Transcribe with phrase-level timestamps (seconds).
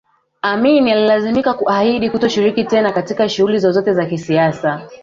[0.41, 4.89] Amin alilazimika kuahidi kutoshiriki tena katika shughuli zozote za kisiasa